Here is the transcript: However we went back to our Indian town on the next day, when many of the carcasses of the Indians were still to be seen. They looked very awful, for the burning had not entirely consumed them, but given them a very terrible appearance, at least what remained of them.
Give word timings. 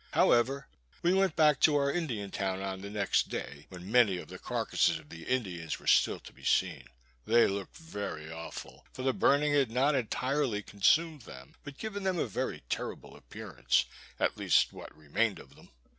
However 0.13 0.67
we 1.03 1.13
went 1.13 1.35
back 1.35 1.59
to 1.59 1.75
our 1.75 1.91
Indian 1.93 2.31
town 2.31 2.59
on 2.59 2.81
the 2.81 2.89
next 2.89 3.29
day, 3.29 3.67
when 3.69 3.91
many 3.91 4.17
of 4.17 4.29
the 4.29 4.39
carcasses 4.39 4.97
of 4.97 5.09
the 5.09 5.25
Indians 5.25 5.77
were 5.79 5.85
still 5.85 6.19
to 6.21 6.33
be 6.33 6.43
seen. 6.43 6.87
They 7.27 7.45
looked 7.45 7.77
very 7.77 8.27
awful, 8.31 8.83
for 8.93 9.03
the 9.03 9.13
burning 9.13 9.53
had 9.53 9.69
not 9.69 9.93
entirely 9.93 10.63
consumed 10.63 11.21
them, 11.21 11.53
but 11.63 11.77
given 11.77 12.01
them 12.01 12.17
a 12.17 12.25
very 12.25 12.63
terrible 12.67 13.15
appearance, 13.15 13.85
at 14.19 14.37
least 14.39 14.73
what 14.73 14.97
remained 14.97 15.37
of 15.37 15.55
them. 15.55 15.69